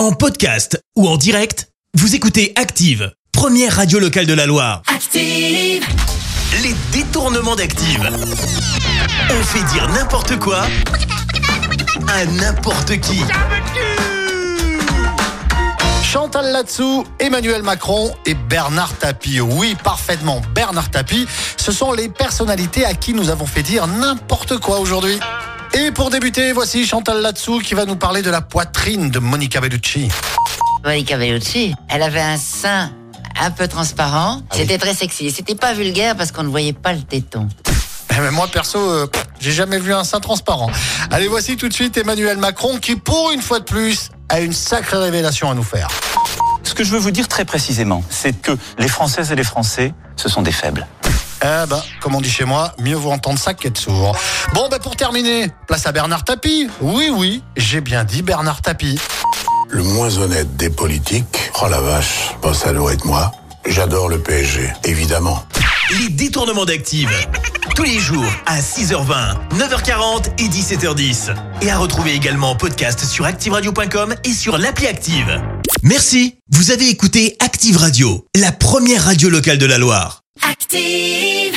[0.00, 4.80] En podcast ou en direct, vous écoutez Active, première radio locale de la Loire.
[4.86, 5.84] Active.
[6.62, 8.08] Les détournements d'Active.
[9.28, 10.62] On fait dire n'importe quoi
[12.08, 13.20] à n'importe qui.
[16.02, 19.42] Chantal Latsou, Emmanuel Macron et Bernard Tapie.
[19.42, 21.26] Oui, parfaitement, Bernard Tapie.
[21.58, 25.20] Ce sont les personnalités à qui nous avons fait dire n'importe quoi aujourd'hui.
[25.72, 29.60] Et pour débuter, voici Chantal Latsou qui va nous parler de la poitrine de Monica
[29.60, 30.08] Bellucci.
[30.84, 32.90] Monica Bellucci, elle avait un sein
[33.40, 34.40] un peu transparent.
[34.50, 35.30] Ah C'était très sexy.
[35.30, 37.48] C'était pas vulgaire parce qu'on ne voyait pas le téton.
[38.12, 39.06] Eh ben, moi, perso, euh,
[39.38, 40.70] j'ai jamais vu un sein transparent.
[41.10, 44.52] Allez, voici tout de suite Emmanuel Macron qui, pour une fois de plus, a une
[44.52, 45.88] sacrée révélation à nous faire.
[46.64, 49.94] Ce que je veux vous dire très précisément, c'est que les Françaises et les Français,
[50.16, 50.86] ce sont des faibles.
[51.42, 54.16] Eh ben, comme on dit chez moi, mieux vaut entendre ça qu'être sourd.
[54.52, 56.68] Bon, ben pour terminer, place à Bernard Tapie.
[56.80, 58.98] Oui, oui, j'ai bien dit Bernard Tapie.
[59.68, 61.50] Le moins honnête des politiques.
[61.62, 63.32] Oh la vache, bon, ça doit être moi.
[63.66, 65.44] J'adore le PSG, évidemment.
[65.98, 67.10] Les détournements d'Active.
[67.74, 71.34] Tous les jours à 6h20, 9h40 et 17h10.
[71.62, 75.40] Et à retrouver également en podcast sur ActiveRadio.com et sur l'appli Active.
[75.82, 76.36] Merci.
[76.50, 80.19] Vous avez écouté Active Radio, la première radio locale de la Loire.
[80.72, 81.49] Active.